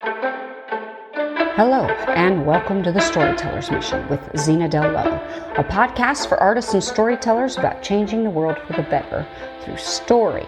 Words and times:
Hello, 0.00 1.88
and 2.14 2.46
welcome 2.46 2.84
to 2.84 2.92
the 2.92 3.00
Storyteller's 3.00 3.68
Mission 3.70 4.08
with 4.08 4.20
Zena 4.38 4.68
Dell 4.68 4.92
Lowe, 4.92 5.20
a 5.56 5.64
podcast 5.64 6.28
for 6.28 6.38
artists 6.38 6.72
and 6.72 6.84
storytellers 6.84 7.58
about 7.58 7.82
changing 7.82 8.22
the 8.22 8.30
world 8.30 8.58
for 8.58 8.74
the 8.74 8.84
better 8.84 9.26
through 9.64 9.76
story. 9.76 10.46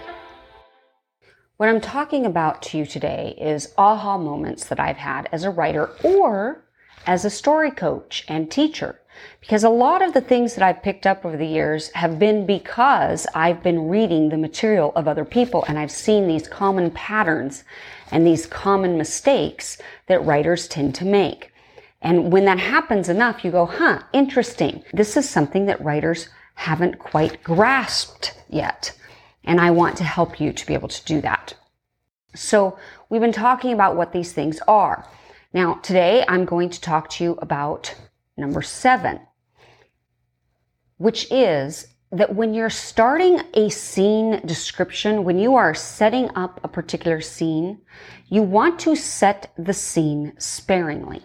What 1.56 1.68
I'm 1.68 1.80
talking 1.80 2.26
about 2.26 2.62
to 2.62 2.78
you 2.78 2.86
today 2.86 3.34
is 3.40 3.74
aha 3.76 4.18
moments 4.18 4.66
that 4.66 4.79
I've 4.79 4.98
had 4.98 5.29
as 5.32 5.43
a 5.43 5.51
writer 5.51 5.91
or 6.05 6.62
as 7.05 7.25
a 7.25 7.30
story 7.30 7.73
coach 7.73 8.25
and 8.29 8.51
teacher. 8.51 9.01
Because 9.41 9.64
a 9.64 9.69
lot 9.69 10.01
of 10.01 10.14
the 10.14 10.21
things 10.21 10.55
that 10.55 10.62
I've 10.62 10.82
picked 10.82 11.07
up 11.07 11.27
over 11.27 11.37
the 11.37 11.46
years 11.46 11.91
have 11.91 12.19
been 12.19 12.46
because 12.46 13.27
I've 13.35 13.62
been 13.62 13.89
reading 13.89 14.29
the 14.29 14.39
material 14.39 14.93
of 14.95 15.09
other 15.09 15.25
people 15.25 15.64
and 15.69 15.79
I've 15.79 15.91
seen 15.91 16.27
these 16.27 16.48
common 16.48 16.91
patterns 16.93 17.64
and 18.11 18.27
these 18.27 18.46
common 18.46 18.96
mistakes 18.96 19.79
that 20.06 20.24
writers 20.24 20.68
tend 20.68 20.94
to 20.96 21.04
make. 21.04 21.53
And 22.03 22.32
when 22.32 22.46
that 22.46 22.58
happens 22.58 23.08
enough, 23.08 23.44
you 23.44 23.50
go, 23.50 23.66
huh, 23.66 24.00
interesting. 24.12 24.82
This 24.93 25.16
is 25.16 25.29
something 25.29 25.66
that 25.66 25.85
writers 25.85 26.29
haven't 26.54 26.99
quite 26.99 27.43
grasped 27.43 28.38
yet. 28.49 28.93
And 29.44 29.61
I 29.61 29.71
want 29.71 29.96
to 29.99 30.04
help 30.04 30.40
you 30.40 30.52
to 30.52 30.66
be 30.66 30.75
able 30.75 30.88
to 30.88 31.04
do 31.04 31.21
that. 31.21 31.54
So 32.34 32.78
we've 33.08 33.20
been 33.20 33.33
talking 33.33 33.72
about 33.72 33.97
what 33.97 34.12
these 34.12 34.33
things 34.33 34.61
are. 34.69 35.06
Now, 35.52 35.74
today 35.74 36.24
I'm 36.28 36.44
going 36.44 36.70
to 36.70 36.80
talk 36.80 37.11
to 37.11 37.24
you 37.24 37.38
about 37.42 37.94
number 38.36 38.62
seven, 38.62 39.20
which 40.97 41.30
is 41.30 41.88
that 42.12 42.34
when 42.34 42.55
you're 42.55 42.70
starting 42.70 43.41
a 43.55 43.69
scene 43.69 44.41
description, 44.45 45.23
when 45.23 45.39
you 45.39 45.55
are 45.55 45.75
setting 45.75 46.28
up 46.34 46.61
a 46.64 46.69
particular 46.69 47.20
scene, 47.20 47.78
you 48.28 48.42
want 48.42 48.81
to 48.81 48.97
set 48.97 49.53
the 49.56 49.73
scene 49.73 50.33
sparingly. 50.39 51.23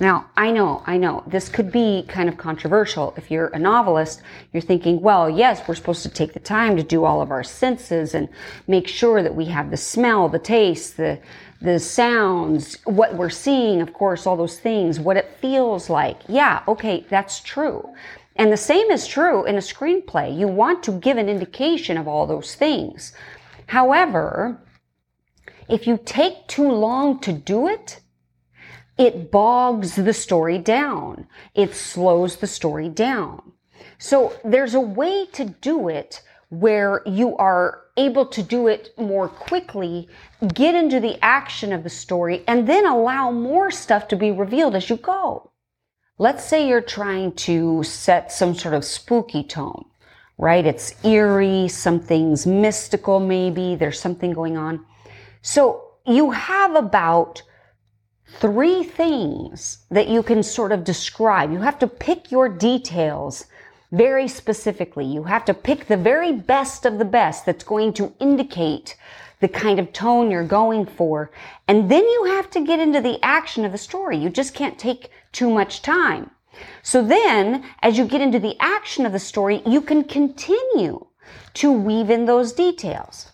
Now, 0.00 0.30
I 0.36 0.52
know, 0.52 0.84
I 0.86 0.96
know, 0.96 1.24
this 1.26 1.48
could 1.48 1.72
be 1.72 2.04
kind 2.06 2.28
of 2.28 2.36
controversial. 2.36 3.14
If 3.16 3.32
you're 3.32 3.48
a 3.48 3.58
novelist, 3.58 4.22
you're 4.52 4.60
thinking, 4.60 5.00
well, 5.00 5.28
yes, 5.28 5.66
we're 5.66 5.74
supposed 5.74 6.04
to 6.04 6.08
take 6.08 6.34
the 6.34 6.40
time 6.40 6.76
to 6.76 6.84
do 6.84 7.04
all 7.04 7.20
of 7.20 7.32
our 7.32 7.42
senses 7.42 8.14
and 8.14 8.28
make 8.68 8.86
sure 8.86 9.24
that 9.24 9.34
we 9.34 9.46
have 9.46 9.70
the 9.70 9.76
smell, 9.76 10.28
the 10.28 10.38
taste, 10.38 10.96
the, 10.98 11.18
the 11.60 11.80
sounds, 11.80 12.76
what 12.84 13.14
we're 13.14 13.28
seeing, 13.28 13.80
of 13.80 13.92
course, 13.92 14.24
all 14.24 14.36
those 14.36 14.60
things, 14.60 15.00
what 15.00 15.16
it 15.16 15.36
feels 15.40 15.90
like. 15.90 16.20
Yeah, 16.28 16.62
okay, 16.68 17.04
that's 17.08 17.40
true. 17.40 17.92
And 18.38 18.52
the 18.52 18.56
same 18.56 18.90
is 18.92 19.08
true 19.08 19.44
in 19.44 19.56
a 19.56 19.58
screenplay. 19.58 20.38
You 20.38 20.46
want 20.46 20.84
to 20.84 20.92
give 20.92 21.16
an 21.16 21.28
indication 21.28 21.98
of 21.98 22.06
all 22.06 22.24
those 22.26 22.54
things. 22.54 23.12
However, 23.66 24.62
if 25.68 25.88
you 25.88 25.98
take 26.02 26.46
too 26.46 26.70
long 26.70 27.18
to 27.20 27.32
do 27.32 27.66
it, 27.66 28.00
it 28.96 29.32
bogs 29.32 29.96
the 29.96 30.12
story 30.14 30.58
down. 30.58 31.26
It 31.54 31.74
slows 31.74 32.36
the 32.36 32.46
story 32.46 32.88
down. 32.88 33.52
So 33.98 34.38
there's 34.44 34.74
a 34.74 34.80
way 34.80 35.26
to 35.32 35.44
do 35.44 35.88
it 35.88 36.22
where 36.50 37.02
you 37.04 37.36
are 37.36 37.82
able 37.96 38.26
to 38.26 38.42
do 38.42 38.68
it 38.68 38.90
more 38.96 39.28
quickly, 39.28 40.08
get 40.54 40.74
into 40.74 41.00
the 41.00 41.22
action 41.22 41.72
of 41.72 41.82
the 41.82 41.90
story, 41.90 42.44
and 42.46 42.68
then 42.68 42.86
allow 42.86 43.32
more 43.32 43.70
stuff 43.70 44.08
to 44.08 44.16
be 44.16 44.30
revealed 44.30 44.76
as 44.76 44.88
you 44.88 44.96
go. 44.96 45.50
Let's 46.20 46.44
say 46.44 46.66
you're 46.66 46.80
trying 46.80 47.32
to 47.46 47.84
set 47.84 48.32
some 48.32 48.52
sort 48.52 48.74
of 48.74 48.84
spooky 48.84 49.44
tone, 49.44 49.84
right? 50.36 50.66
It's 50.66 50.92
eerie, 51.04 51.68
something's 51.68 52.44
mystical 52.44 53.20
maybe, 53.20 53.76
there's 53.76 54.00
something 54.00 54.32
going 54.32 54.56
on. 54.56 54.84
So 55.42 55.84
you 56.04 56.32
have 56.32 56.74
about 56.74 57.42
three 58.40 58.82
things 58.82 59.86
that 59.92 60.08
you 60.08 60.24
can 60.24 60.42
sort 60.42 60.72
of 60.72 60.82
describe. 60.82 61.52
You 61.52 61.60
have 61.60 61.78
to 61.78 61.86
pick 61.86 62.32
your 62.32 62.48
details 62.48 63.46
very 63.92 64.28
specifically. 64.28 65.04
You 65.04 65.24
have 65.24 65.44
to 65.46 65.54
pick 65.54 65.86
the 65.86 65.96
very 65.96 66.32
best 66.32 66.84
of 66.84 66.98
the 66.98 67.04
best 67.04 67.46
that's 67.46 67.64
going 67.64 67.92
to 67.94 68.12
indicate 68.20 68.96
the 69.40 69.48
kind 69.48 69.78
of 69.78 69.92
tone 69.92 70.30
you're 70.30 70.44
going 70.44 70.84
for. 70.84 71.30
And 71.68 71.90
then 71.90 72.02
you 72.02 72.24
have 72.24 72.50
to 72.50 72.64
get 72.64 72.80
into 72.80 73.00
the 73.00 73.18
action 73.22 73.64
of 73.64 73.72
the 73.72 73.78
story. 73.78 74.16
You 74.16 74.30
just 74.30 74.54
can't 74.54 74.78
take 74.78 75.10
too 75.32 75.50
much 75.50 75.82
time. 75.82 76.30
So 76.82 77.04
then, 77.04 77.64
as 77.82 77.98
you 77.98 78.04
get 78.04 78.20
into 78.20 78.40
the 78.40 78.56
action 78.58 79.06
of 79.06 79.12
the 79.12 79.18
story, 79.18 79.62
you 79.64 79.80
can 79.80 80.04
continue 80.04 81.06
to 81.54 81.72
weave 81.72 82.10
in 82.10 82.24
those 82.24 82.52
details. 82.52 83.30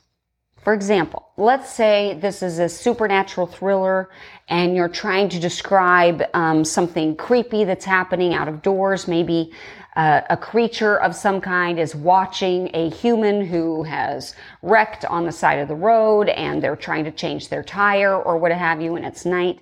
For 0.64 0.72
example, 0.72 1.28
let's 1.36 1.70
say 1.70 2.16
this 2.20 2.42
is 2.42 2.58
a 2.58 2.70
supernatural 2.70 3.46
thriller 3.46 4.08
and 4.48 4.74
you're 4.74 4.88
trying 4.88 5.28
to 5.28 5.38
describe 5.38 6.22
um, 6.32 6.64
something 6.64 7.16
creepy 7.16 7.64
that's 7.64 7.84
happening 7.84 8.32
out 8.32 8.48
of 8.48 8.62
doors. 8.62 9.06
Maybe 9.06 9.52
uh, 9.96 10.22
a 10.28 10.36
creature 10.36 10.96
of 11.00 11.14
some 11.14 11.40
kind 11.40 11.78
is 11.78 11.94
watching 11.94 12.70
a 12.74 12.90
human 12.90 13.46
who 13.46 13.84
has 13.84 14.34
wrecked 14.62 15.04
on 15.04 15.24
the 15.24 15.32
side 15.32 15.58
of 15.58 15.68
the 15.68 15.74
road 15.74 16.28
and 16.30 16.62
they're 16.62 16.76
trying 16.76 17.04
to 17.04 17.12
change 17.12 17.48
their 17.48 17.62
tire 17.62 18.16
or 18.16 18.36
what 18.36 18.50
have 18.52 18.80
you, 18.80 18.96
and 18.96 19.04
it's 19.04 19.24
night. 19.24 19.60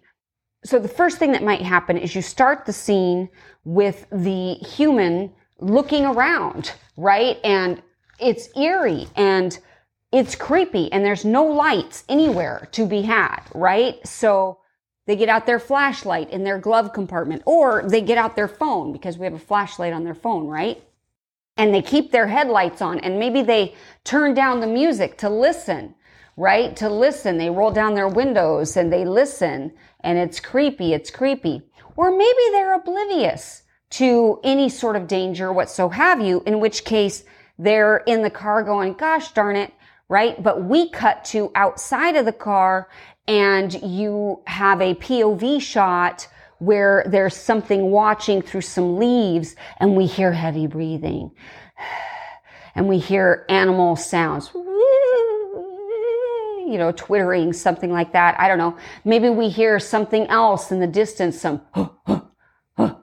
So 0.65 0.79
the 0.79 0.89
first 0.89 1.19
thing 1.19 1.33
that 1.33 1.43
might 1.43 1.63
happen 1.63 1.99
is 1.99 2.15
you 2.15 2.23
start 2.23 2.65
the 2.65 2.73
scene 2.73 3.29
with 3.65 4.07
the 4.11 4.55
human 4.55 5.33
looking 5.59 6.07
around, 6.07 6.73
right? 6.97 7.39
And 7.45 7.83
it's 8.19 8.49
eerie 8.57 9.09
and 9.17 9.59
it's 10.13 10.35
creepy 10.35 10.91
and 10.93 11.05
there's 11.05 11.25
no 11.25 11.45
lights 11.45 12.05
anywhere 12.09 12.69
to 12.73 12.87
be 12.87 13.03
had, 13.03 13.41
right? 13.55 14.07
So 14.07 14.59
they 15.07 15.17
get 15.17 15.29
out 15.29 15.47
their 15.47 15.59
flashlight 15.59 16.31
in 16.31 16.45
their 16.45 16.59
glove 16.59 16.93
compartment 16.93 17.43
or 17.45 17.83
they 17.89 18.01
get 18.01 18.19
out 18.19 18.37
their 18.37 18.49
phone 18.49 18.93
because 18.93 19.19
we 19.19 19.25
have 19.25 19.35
a 19.35 19.39
flashlight 19.39 19.93
on 19.93 20.05
their 20.05 20.15
phone, 20.15 20.47
right? 20.47 20.83
And 21.57 21.75
they 21.75 21.83
keep 21.83 22.13
their 22.13 22.29
headlights 22.29 22.81
on 22.81 22.99
and 23.01 23.19
maybe 23.19 23.43
they 23.43 23.75
turn 24.05 24.35
down 24.35 24.61
the 24.61 24.67
music 24.67 25.19
to 25.19 25.29
listen, 25.29 25.95
right? 26.37 26.75
To 26.77 26.89
listen. 26.89 27.37
They 27.37 27.51
roll 27.51 27.73
down 27.73 27.95
their 27.95 28.09
windows 28.09 28.77
and 28.77 28.93
they 28.93 29.05
listen 29.05 29.73
and 30.01 30.19
it's 30.19 30.41
creepy. 30.41 30.95
It's 30.95 31.11
creepy. 31.11 31.63
Or 31.97 32.11
maybe 32.11 32.43
they're 32.53 32.75
oblivious 32.75 33.63
to 33.91 34.41
any 34.43 34.69
sort 34.71 34.97
of 34.97 35.07
danger, 35.07 35.53
what 35.53 35.69
so 35.69 35.91
have 35.91 36.21
you, 36.21 36.43
in 36.47 36.61
which 36.61 36.85
case 36.85 37.25
they're 37.59 37.99
in 37.99 38.23
the 38.23 38.31
car 38.31 38.63
going, 38.63 38.95
gosh 38.95 39.33
darn 39.33 39.57
it, 39.57 39.73
right? 40.09 40.43
But 40.43 40.65
we 40.65 40.89
cut 40.89 41.25
to 41.27 41.53
outside 41.55 42.17
of 42.17 42.25
the 42.25 42.33
car 42.33 42.89
and 43.29 43.73
you 43.83 44.43
have 44.47 44.81
a 44.81 44.95
POV 44.95 45.61
shot 45.61 46.29
where 46.59 47.05
there's 47.07 47.37
something 47.37 47.91
watching 47.91 48.41
through 48.43 48.61
some 48.61 48.97
leaves 48.97 49.57
and 49.79 49.97
we 49.97 50.07
hear 50.07 50.33
heavy 50.33 50.67
breathing 50.67 51.31
and 52.75 52.89
we 52.89 52.99
hear 52.99 53.45
animal 53.49 53.97
sounds 53.97 54.51
you 56.73 56.79
know 56.79 56.93
twittering 56.93 57.53
something 57.53 57.93
like 57.93 58.13
that. 58.13 58.39
I 58.41 58.49
don't 58.49 58.59
know. 58.59 58.77
Maybe 59.05 59.29
we 59.29 59.49
hear 59.49 59.79
something 59.79 60.27
else 60.29 60.73
in 60.73 60.81
the 60.81 60.87
distance 60.87 61.41
some 61.41 61.61
but 62.77 62.97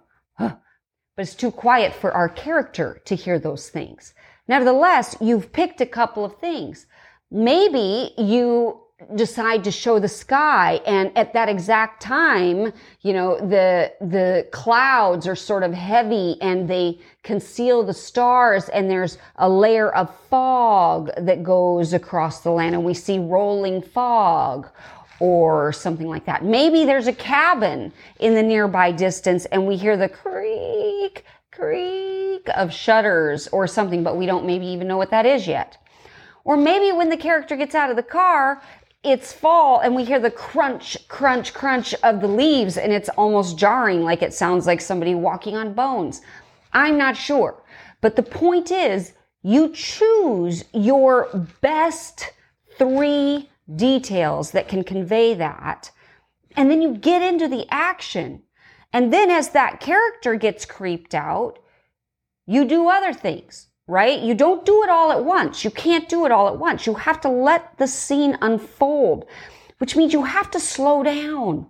it's 1.18 1.36
too 1.36 1.52
quiet 1.52 1.94
for 1.94 2.14
our 2.14 2.30
character 2.30 3.02
to 3.06 3.16
hear 3.16 3.40
those 3.40 3.70
things. 3.70 4.14
Nevertheless 4.48 5.16
you've 5.22 5.52
picked 5.52 5.82
a 5.82 5.86
couple 5.86 6.26
of 6.26 6.40
things. 6.40 6.88
Maybe 7.30 8.14
you 8.18 8.82
decide 9.16 9.64
to 9.64 9.72
show 9.72 9.98
the 9.98 10.08
sky 10.08 10.82
and 10.86 11.18
at 11.18 11.32
that 11.32 11.48
exact 11.48 12.02
time 12.02 12.74
you 13.02 13.14
know 13.14 13.38
the 13.40 13.92
the 14.02 14.46
clouds 14.52 15.26
are 15.26 15.38
sort 15.38 15.64
of 15.64 15.74
heavy 15.74 16.38
and 16.42 16.70
they 16.70 17.00
conceal 17.24 17.82
the 17.82 17.94
stars 17.94 18.68
and 18.70 18.90
there's 18.90 19.18
a 19.38 19.50
layer 19.50 19.90
of 19.96 20.14
fog 20.30 21.10
that 21.18 21.44
goes 21.44 21.94
across 21.94 22.42
the 22.42 22.52
land 22.52 22.76
and 22.76 22.84
we 22.84 22.94
see 22.94 23.20
rolling 23.20 23.82
fog 23.82 24.68
or 25.20 25.74
something 25.74 26.08
like 26.08 26.26
that. 26.26 26.44
Maybe 26.44 26.86
there's 26.86 27.08
a 27.08 27.14
cabin 27.14 27.92
in 28.20 28.36
the 28.36 28.44
nearby 28.44 28.92
distance 28.92 29.46
and 29.46 29.68
we 29.68 29.76
hear 29.76 29.98
the 29.98 30.10
creak 30.10 31.26
creak 31.52 32.48
of 32.56 32.74
shutters 32.74 33.48
or 33.50 33.68
something 33.68 34.04
but 34.04 34.16
we 34.16 34.26
don't 34.26 34.46
maybe 34.46 34.66
even 34.66 34.88
know 34.88 34.98
what 34.98 35.12
that 35.12 35.26
is 35.26 35.48
yet. 35.48 35.78
Or 36.46 36.58
maybe 36.58 36.92
when 36.96 37.10
the 37.10 37.18
character 37.18 37.56
gets 37.56 37.76
out 37.76 37.90
of 37.90 37.96
the 37.96 38.04
car, 38.04 38.62
it's 39.04 39.32
fall 39.32 39.80
and 39.80 39.96
we 39.96 40.04
hear 40.04 40.20
the 40.20 40.32
crunch, 40.32 40.98
crunch, 41.08 41.54
crunch 41.54 41.94
of 42.04 42.20
the 42.20 42.28
leaves 42.28 42.78
and 42.78 42.92
it's 42.92 43.10
almost 43.10 43.58
jarring, 43.58 44.04
like 44.04 44.22
it 44.22 44.34
sounds 44.34 44.68
like 44.68 44.82
somebody 44.82 45.16
walking 45.16 45.56
on 45.56 45.74
bones. 45.74 46.22
I'm 46.74 46.98
not 46.98 47.16
sure. 47.16 47.64
But 48.02 48.16
the 48.16 48.24
point 48.24 48.72
is, 48.72 49.14
you 49.42 49.70
choose 49.70 50.66
your 50.74 51.30
best 51.62 52.34
three 52.78 53.50
details 53.76 54.52
that 54.52 54.68
can 54.68 54.84
convey 54.84 55.34
that. 55.34 55.92
And 56.58 56.70
then 56.70 56.82
you 56.82 56.96
get 56.96 57.22
into 57.22 57.48
the 57.48 57.66
action. 57.70 58.44
And 58.92 59.14
then 59.14 59.30
as 59.30 59.50
that 59.50 59.80
character 59.80 60.36
gets 60.36 60.66
creeped 60.66 61.16
out, 61.16 61.60
you 62.46 62.66
do 62.66 62.90
other 62.90 63.14
things 63.14 63.69
right? 63.90 64.22
You 64.22 64.36
don't 64.36 64.66
do 64.66 64.84
it 64.84 64.90
all 64.90 65.12
at 65.12 65.26
once. 65.26 65.64
You 65.66 65.72
can't 65.72 66.08
do 66.08 66.26
it 66.26 66.32
all 66.32 66.48
at 66.48 66.60
once. 66.60 66.86
You 66.86 66.94
have 66.94 67.20
to 67.22 67.30
let 67.30 67.78
the 67.78 67.88
scene 67.88 68.38
unfold. 68.42 69.26
which 69.80 69.96
means 69.96 70.14
you 70.14 70.24
have 70.24 70.52
to 70.52 70.60
slow 70.60 71.04
down. 71.04 71.66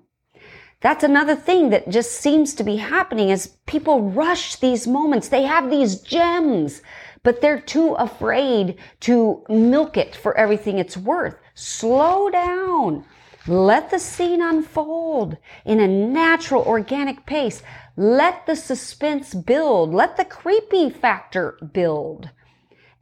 That's 0.81 1.03
another 1.03 1.35
thing 1.35 1.69
that 1.69 1.89
just 1.89 2.11
seems 2.13 2.53
to 2.55 2.63
be 2.63 2.77
happening 2.77 3.29
is 3.29 3.55
people 3.65 4.01
rush 4.11 4.55
these 4.55 4.87
moments. 4.87 5.29
They 5.29 5.43
have 5.43 5.69
these 5.69 6.01
gems, 6.01 6.81
but 7.21 7.41
they're 7.41 7.61
too 7.61 7.93
afraid 7.93 8.77
to 9.01 9.43
milk 9.49 9.97
it 9.97 10.15
for 10.15 10.35
everything 10.37 10.77
it's 10.79 10.97
worth. 10.97 11.35
Slow 11.53 12.29
down. 12.29 13.05
Let 13.47 13.89
the 13.89 13.99
scene 13.99 14.41
unfold 14.41 15.37
in 15.65 15.79
a 15.79 15.87
natural, 15.87 16.63
organic 16.63 17.25
pace. 17.25 17.61
Let 17.99 18.45
the 18.45 18.55
suspense 18.55 19.33
build. 19.33 19.93
Let 19.93 20.15
the 20.15 20.23
creepy 20.23 20.89
factor 20.89 21.59
build. 21.73 22.29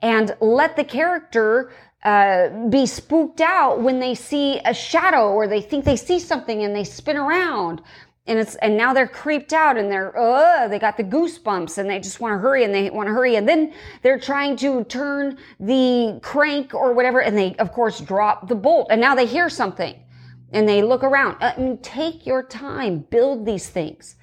And 0.02 0.36
let 0.42 0.76
the 0.76 0.84
character 0.84 1.72
uh, 2.04 2.50
be 2.70 2.88
spooked 2.88 3.40
out 3.40 3.80
when 3.80 4.00
they 4.00 4.16
see 4.16 4.60
a 4.66 4.74
shadow 4.74 5.30
or 5.34 5.46
they 5.46 5.62
think 5.62 5.86
they 5.86 5.98
see 5.98 6.18
something 6.18 6.64
and 6.64 6.76
they 6.76 6.84
spin 6.84 7.16
around. 7.16 7.84
And 8.26 8.40
it's 8.40 8.56
and 8.56 8.76
now 8.76 8.92
they're 8.92 9.08
creeped 9.08 9.54
out 9.54 9.78
and 9.78 9.92
they're 9.92 10.18
uh 10.18 10.68
they 10.68 10.80
got 10.80 10.98
the 10.98 11.04
goosebumps 11.04 11.78
and 11.78 11.88
they 11.88 12.00
just 12.00 12.20
want 12.20 12.34
to 12.34 12.40
hurry 12.40 12.64
and 12.64 12.74
they 12.74 12.90
want 12.90 13.06
to 13.06 13.14
hurry. 13.14 13.36
And 13.36 13.48
then 13.48 13.74
they're 14.02 14.20
trying 14.20 14.56
to 14.58 14.84
turn 14.86 15.38
the 15.60 16.20
crank 16.24 16.74
or 16.74 16.94
whatever 16.94 17.22
and 17.22 17.38
they 17.38 17.56
of 17.58 17.72
course 17.72 18.00
drop 18.00 18.48
the 18.48 18.56
bolt. 18.56 18.88
And 18.90 19.00
now 19.00 19.14
they 19.14 19.28
hear 19.28 19.48
something 19.48 19.96
and 20.54 20.68
they 20.68 20.82
look 20.82 21.04
around. 21.04 21.38
I 21.40 21.78
take 21.84 22.26
your 22.26 22.42
time. 22.42 23.06
Build 23.12 23.46
these 23.46 23.70
things 23.70 24.16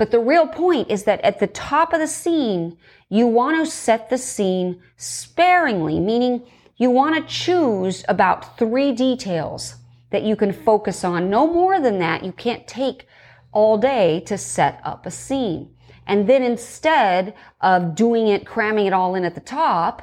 but 0.00 0.10
the 0.10 0.18
real 0.18 0.46
point 0.46 0.90
is 0.90 1.04
that 1.04 1.20
at 1.20 1.40
the 1.40 1.46
top 1.46 1.92
of 1.92 2.00
the 2.00 2.06
scene 2.06 2.78
you 3.10 3.26
want 3.26 3.62
to 3.62 3.70
set 3.70 4.08
the 4.08 4.18
scene 4.18 4.80
sparingly 4.96 6.00
meaning 6.00 6.42
you 6.80 6.88
want 6.90 7.14
to 7.14 7.34
choose 7.34 8.02
about 8.08 8.56
three 8.56 8.92
details 8.92 9.74
that 10.10 10.22
you 10.22 10.34
can 10.34 10.50
focus 10.50 11.04
on. 11.04 11.28
No 11.28 11.46
more 11.46 11.78
than 11.78 11.98
that. 11.98 12.24
You 12.24 12.32
can't 12.32 12.66
take 12.66 13.06
all 13.52 13.76
day 13.76 14.20
to 14.20 14.38
set 14.38 14.80
up 14.82 15.04
a 15.04 15.10
scene. 15.10 15.74
And 16.06 16.26
then 16.26 16.42
instead 16.42 17.34
of 17.60 17.94
doing 17.94 18.28
it, 18.28 18.46
cramming 18.46 18.86
it 18.86 18.94
all 18.94 19.14
in 19.14 19.26
at 19.26 19.34
the 19.34 19.42
top, 19.42 20.02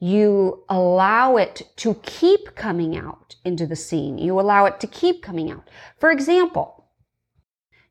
you 0.00 0.64
allow 0.70 1.36
it 1.36 1.62
to 1.76 1.94
keep 1.96 2.54
coming 2.54 2.96
out 2.96 3.36
into 3.44 3.66
the 3.66 3.76
scene. 3.76 4.16
You 4.16 4.40
allow 4.40 4.64
it 4.64 4.80
to 4.80 4.86
keep 4.86 5.22
coming 5.22 5.50
out. 5.50 5.68
For 5.98 6.10
example, 6.10 6.73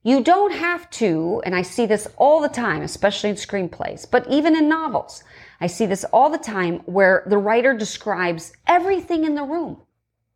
you 0.03 0.21
don't 0.21 0.53
have 0.53 0.89
to, 0.91 1.41
and 1.45 1.55
I 1.55 1.61
see 1.61 1.85
this 1.85 2.07
all 2.17 2.41
the 2.41 2.50
time, 2.50 2.81
especially 2.81 3.29
in 3.29 3.38
screenplays, 3.38 4.05
but 4.09 4.27
even 4.29 4.55
in 4.55 4.67
novels, 4.67 5.23
I 5.61 5.67
see 5.67 5.85
this 5.85 6.03
all 6.05 6.29
the 6.29 6.38
time 6.38 6.79
where 6.79 7.23
the 7.25 7.38
writer 7.38 7.73
describes 7.73 8.51
everything 8.67 9.23
in 9.23 9.35
the 9.35 9.44
room 9.44 9.81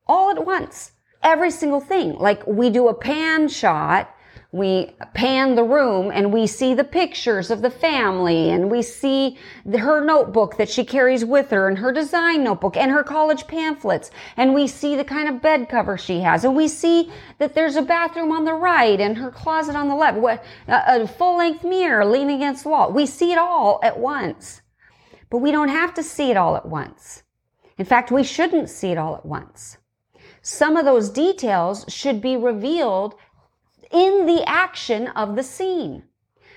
all 0.07 0.31
at 0.31 0.45
once. 0.45 0.91
Every 1.21 1.51
single 1.51 1.81
thing. 1.81 2.15
Like 2.17 2.45
we 2.47 2.69
do 2.69 2.87
a 2.87 2.93
pan 2.93 3.49
shot 3.49 4.15
we 4.53 4.95
pan 5.13 5.55
the 5.55 5.63
room 5.63 6.09
and 6.09 6.31
we 6.31 6.47
see 6.47 6.73
the 6.73 6.83
pictures 6.83 7.51
of 7.51 7.61
the 7.61 7.69
family 7.69 8.49
and 8.49 8.71
we 8.71 8.81
see 8.81 9.37
the, 9.65 9.79
her 9.79 10.03
notebook 10.03 10.55
that 10.57 10.69
she 10.69 10.85
carries 10.85 11.25
with 11.25 11.49
her 11.49 11.67
and 11.67 11.77
her 11.77 11.91
design 11.91 12.45
notebook 12.45 12.77
and 12.77 12.91
her 12.91 13.03
college 13.03 13.45
pamphlets. 13.47 14.09
And 14.37 14.53
we 14.53 14.67
see 14.67 14.95
the 14.95 15.03
kind 15.03 15.27
of 15.27 15.41
bed 15.41 15.67
cover 15.67 15.97
she 15.97 16.21
has. 16.21 16.45
And 16.45 16.55
we 16.55 16.69
see 16.69 17.11
that 17.39 17.55
there's 17.55 17.75
a 17.75 17.81
bathroom 17.81 18.31
on 18.31 18.45
the 18.45 18.53
right 18.53 18.99
and 19.01 19.17
her 19.17 19.31
closet 19.31 19.75
on 19.75 19.89
the 19.89 19.95
left. 19.95 20.17
A, 20.17 21.01
a 21.01 21.07
full 21.07 21.37
length 21.37 21.65
mirror 21.65 22.05
leaning 22.05 22.37
against 22.37 22.63
the 22.63 22.69
wall. 22.69 22.91
We 22.93 23.05
see 23.05 23.33
it 23.33 23.37
all 23.37 23.81
at 23.83 23.99
once. 23.99 24.61
But 25.29 25.39
we 25.39 25.51
don't 25.51 25.67
have 25.67 25.93
to 25.95 26.03
see 26.03 26.31
it 26.31 26.37
all 26.37 26.55
at 26.55 26.65
once. 26.65 27.23
In 27.77 27.85
fact, 27.85 28.11
we 28.11 28.23
shouldn't 28.23 28.69
see 28.69 28.91
it 28.91 28.97
all 28.97 29.15
at 29.15 29.25
once. 29.25 29.77
Some 30.41 30.77
of 30.77 30.85
those 30.85 31.09
details 31.09 31.83
should 31.89 32.21
be 32.21 32.37
revealed 32.37 33.15
in 33.91 34.25
the 34.25 34.43
action 34.47 35.07
of 35.09 35.35
the 35.35 35.43
scene. 35.43 36.03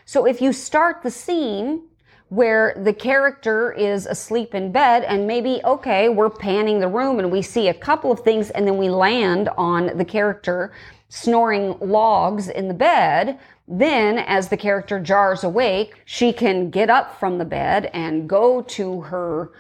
So 0.05 0.27
if 0.27 0.41
you 0.41 0.53
start 0.53 1.03
the 1.03 1.11
scene 1.11 1.89
where 2.29 2.81
the 2.85 2.93
character 2.93 3.73
is 3.73 4.07
asleep 4.07 4.55
in 4.55 4.73
bed 4.73 5.05
and 5.05 5.27
maybe, 5.27 5.61
okay, 5.65 6.09
we're 6.09 6.31
panning 6.31 6.81
the 6.81 6.89
room 6.89 7.19
and 7.19 7.31
we 7.31 7.43
see 7.43 7.69
a 7.69 7.75
couple 7.75 8.13
of 8.13 8.21
things 8.21 8.51
and 8.51 8.67
then 8.67 8.79
we 8.79 8.89
land 8.89 9.49
on 9.57 9.97
the 9.97 10.05
character 10.05 10.73
snoring 11.09 11.77
logs 11.81 12.49
in 12.49 12.69
the 12.69 12.75
bed, 12.75 13.39
then, 13.67 14.19
as 14.19 14.49
the 14.49 14.57
character 14.57 14.99
jars 14.99 15.45
awake, 15.45 16.03
she 16.05 16.33
can 16.33 16.71
get 16.71 16.91
up 16.91 17.21
from 17.21 17.39
the 17.39 17.45
bed 17.45 17.87
and 17.93 18.29
go 18.29 18.63
to 18.63 19.03
her 19.03 19.53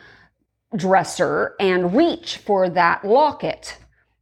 dresser 0.75 1.55
and 1.61 1.95
reach 1.95 2.39
for 2.39 2.69
that 2.71 3.05
locket. 3.05 3.79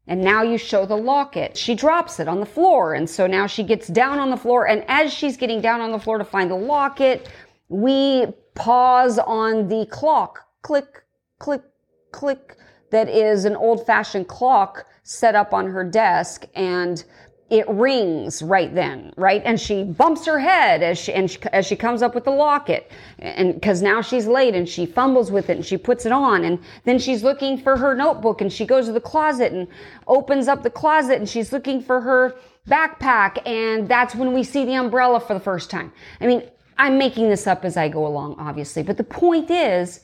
And 0.09 0.23
now 0.23 0.43
you 0.43 0.57
show 0.57 0.87
the 0.87 0.97
locket. 0.97 1.57
She 1.57 1.75
drops 1.75 2.19
it 2.19 2.29
on 2.29 2.41
the 2.41 2.47
floor. 2.47 2.95
And 2.95 3.09
so 3.09 3.27
now 3.27 3.47
she 3.47 3.63
gets 3.63 3.89
down 3.89 4.19
on 4.19 4.31
the 4.31 4.39
floor. 4.39 4.67
And 4.67 4.83
as 4.89 5.13
she's 5.13 5.37
getting 5.37 5.61
down 5.61 5.83
on 5.83 5.93
the 5.93 5.99
floor 5.99 6.17
to 6.17 6.25
find 6.25 6.51
the 6.51 6.57
locket, 6.57 7.29
we 7.69 8.27
pause 8.55 9.19
on 9.19 9.69
the 9.69 9.87
clock. 9.91 10.47
Click, 10.63 11.05
click, 11.39 11.63
click. 12.11 12.57
That 12.91 13.11
is 13.11 13.45
an 13.45 13.55
old 13.55 13.85
fashioned 13.85 14.29
clock 14.29 14.87
set 15.03 15.35
up 15.35 15.53
on 15.53 15.67
her 15.67 15.85
desk. 15.85 16.47
And 16.55 17.05
it 17.51 17.67
rings 17.69 18.43
right 18.43 18.75
then, 18.75 19.13
right? 19.17 19.41
And 19.45 19.59
she 19.59 19.83
bumps 19.83 20.27
her 20.27 20.39
head 20.39 20.83
as 20.83 20.99
she, 20.99 21.15
and 21.15 21.31
she, 21.31 21.39
as 21.53 21.65
she 21.67 21.77
comes 21.77 22.03
up 22.03 22.15
with 22.15 22.25
the 22.25 22.31
locket. 22.31 22.91
And 23.19 23.61
cause 23.63 23.81
now 23.81 24.03
she's 24.03 24.27
late 24.27 24.55
and 24.55 24.69
she 24.69 24.85
fumbles 24.85 25.31
with 25.31 25.49
it 25.49 25.57
and 25.57 25.65
she 25.65 25.79
puts 25.79 26.05
it 26.05 26.13
on. 26.13 26.45
And 26.45 26.59
then 26.85 26.99
she's 26.99 27.23
looking 27.23 27.57
for 27.57 27.77
her 27.79 27.95
notebook 27.95 28.43
and 28.43 28.53
she 28.53 28.67
goes 28.67 28.87
to 28.87 28.93
the 28.93 29.01
closet 29.01 29.53
and 29.53 29.67
opens 30.07 30.47
up 30.47 30.63
the 30.63 30.71
closet 30.71 31.19
and 31.19 31.29
she's 31.29 31.51
looking 31.51 31.81
for 31.81 32.03
her 32.03 32.35
backpack. 32.69 33.41
And 33.47 33.89
that's 33.89 34.15
when 34.15 34.35
we 34.35 34.45
see 34.45 34.67
the 34.67 34.75
umbrella 34.75 35.19
for 35.19 35.33
the 35.33 35.41
first 35.41 35.71
time. 35.71 35.91
I 36.21 36.27
mean, 36.27 36.43
I'm 36.77 36.99
making 36.99 37.31
this 37.31 37.47
up 37.47 37.65
as 37.65 37.79
I 37.79 37.89
go 37.89 38.07
along, 38.07 38.37
obviously, 38.39 38.83
but 38.83 38.99
the 38.99 39.05
point 39.05 39.51
is, 39.51 40.01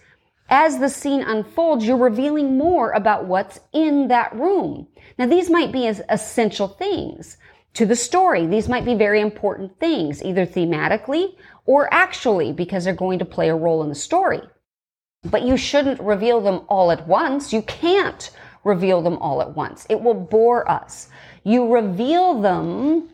as 0.49 0.79
the 0.79 0.88
scene 0.88 1.23
unfolds, 1.23 1.87
you're 1.87 1.96
revealing 1.96 2.58
more 2.58 2.93
about 2.93 3.25
what's 3.25 3.61
in 3.73 4.08
that 4.08 4.35
room. 4.35 4.87
Now, 5.19 5.26
these 5.26 5.49
might 5.49 5.73
be 5.73 5.87
as 5.87 6.02
essential 6.08 6.69
things 6.69 7.38
to 7.75 7.87
the 7.87 7.96
story. 7.96 8.46
These 8.46 8.69
might 8.69 8.85
be 8.85 8.94
very 8.94 9.20
important 9.20 9.79
things, 9.81 10.23
either 10.23 10.46
thematically 10.46 11.37
or 11.67 11.93
actually, 11.93 12.52
because 12.52 12.85
they're 12.85 12.94
going 12.94 13.19
to 13.20 13.25
play 13.25 13.49
a 13.49 13.56
role 13.56 13.82
in 13.82 13.88
the 13.88 13.94
story. 13.94 14.41
But 15.25 15.43
you 15.43 15.56
shouldn't 15.56 16.00
reveal 16.00 16.41
them 16.41 16.67
all 16.69 16.91
at 16.91 17.08
once. 17.08 17.52
You 17.52 17.62
can't 17.62 18.31
reveal 18.64 19.00
them 19.00 19.17
all 19.19 19.41
at 19.41 19.56
once. 19.56 19.87
It 19.88 20.00
will 20.00 20.14
bore 20.14 20.70
us. 20.70 21.08
You 21.43 21.73
reveal 21.73 22.41
them 22.41 23.08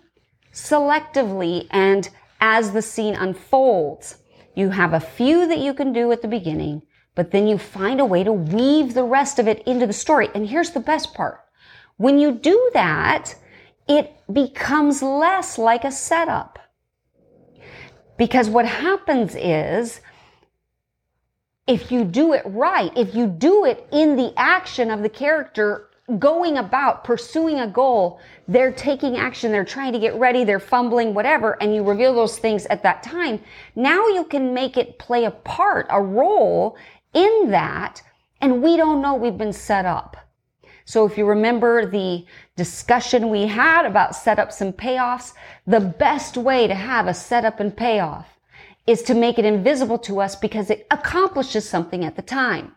selectively 0.52 1.68
and 1.70 2.08
as 2.40 2.72
the 2.72 2.82
scene 2.82 3.14
unfolds. 3.14 4.16
You 4.56 4.70
have 4.70 4.94
a 4.94 5.00
few 5.00 5.46
that 5.46 5.58
you 5.58 5.72
can 5.74 5.92
do 5.92 6.10
at 6.10 6.22
the 6.22 6.28
beginning 6.28 6.82
but 7.14 7.30
then 7.30 7.46
you 7.46 7.58
find 7.58 8.00
a 8.00 8.04
way 8.04 8.24
to 8.24 8.32
weave 8.32 8.94
the 8.94 9.04
rest 9.04 9.38
of 9.38 9.48
it 9.48 9.62
into 9.66 9.86
the 9.86 9.92
story. 9.92 10.28
And 10.34 10.48
here's 10.48 10.70
the 10.70 10.80
best 10.80 11.14
part. 11.14 11.40
When 11.96 12.18
you 12.18 12.32
do 12.32 12.70
that, 12.72 13.34
it 13.88 14.14
becomes 14.32 15.02
less 15.02 15.58
like 15.58 15.84
a 15.84 15.92
setup. 15.92 16.58
Because 18.16 18.48
what 18.48 18.66
happens 18.66 19.34
is, 19.34 20.00
if 21.66 21.90
you 21.90 22.04
do 22.04 22.32
it 22.32 22.42
right, 22.46 22.92
if 22.96 23.14
you 23.14 23.26
do 23.26 23.64
it 23.64 23.86
in 23.92 24.16
the 24.16 24.32
action 24.36 24.90
of 24.90 25.02
the 25.02 25.08
character 25.08 25.88
going 26.18 26.58
about 26.58 27.04
pursuing 27.04 27.60
a 27.60 27.66
goal, 27.66 28.20
they're 28.48 28.72
taking 28.72 29.16
action, 29.16 29.52
they're 29.52 29.64
trying 29.64 29.92
to 29.92 29.98
get 29.98 30.14
ready, 30.16 30.44
they're 30.44 30.58
fumbling, 30.58 31.14
whatever, 31.14 31.56
and 31.62 31.74
you 31.74 31.82
reveal 31.82 32.14
those 32.14 32.38
things 32.38 32.66
at 32.66 32.82
that 32.82 33.02
time. 33.02 33.40
Now 33.76 34.06
you 34.08 34.24
can 34.24 34.52
make 34.52 34.76
it 34.76 34.98
play 34.98 35.24
a 35.24 35.30
part, 35.30 35.86
a 35.90 36.02
role 36.02 36.76
in 37.14 37.50
that, 37.50 38.02
and 38.40 38.62
we 38.62 38.76
don't 38.76 39.02
know 39.02 39.14
we've 39.14 39.38
been 39.38 39.52
set 39.52 39.84
up. 39.84 40.16
So 40.84 41.06
if 41.06 41.16
you 41.16 41.24
remember 41.24 41.86
the 41.86 42.24
discussion 42.56 43.30
we 43.30 43.46
had 43.46 43.86
about 43.86 44.12
setups 44.12 44.60
and 44.60 44.76
payoffs, 44.76 45.34
the 45.66 45.80
best 45.80 46.36
way 46.36 46.66
to 46.66 46.74
have 46.74 47.06
a 47.06 47.14
setup 47.14 47.60
and 47.60 47.76
payoff 47.76 48.26
is 48.86 49.02
to 49.02 49.14
make 49.14 49.38
it 49.38 49.44
invisible 49.44 49.98
to 49.98 50.20
us 50.20 50.34
because 50.34 50.68
it 50.68 50.86
accomplishes 50.90 51.68
something 51.68 52.04
at 52.04 52.16
the 52.16 52.22
time. 52.22 52.74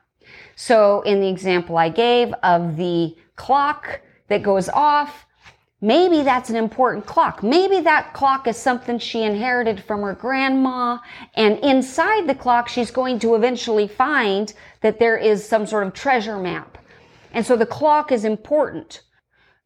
So 0.55 1.01
in 1.01 1.21
the 1.21 1.27
example 1.27 1.77
I 1.77 1.89
gave 1.89 2.33
of 2.43 2.77
the 2.77 3.15
clock 3.35 4.01
that 4.27 4.43
goes 4.43 4.69
off, 4.69 5.25
Maybe 5.83 6.21
that's 6.21 6.49
an 6.49 6.55
important 6.55 7.05
clock. 7.05 7.43
Maybe 7.43 7.81
that 7.81 8.13
clock 8.13 8.47
is 8.47 8.55
something 8.55 8.97
she 8.97 9.23
inherited 9.23 9.83
from 9.83 10.01
her 10.01 10.13
grandma. 10.13 10.99
And 11.33 11.59
inside 11.59 12.25
the 12.25 12.35
clock, 12.35 12.69
she's 12.69 12.89
going 12.89 13.19
to 13.19 13.35
eventually 13.35 13.89
find 13.89 14.53
that 14.79 14.97
there 14.97 15.17
is 15.17 15.45
some 15.45 15.67
sort 15.67 15.85
of 15.85 15.93
treasure 15.93 16.37
map. 16.37 16.77
And 17.33 17.45
so 17.45 17.57
the 17.57 17.65
clock 17.65 18.13
is 18.13 18.23
important. 18.23 19.01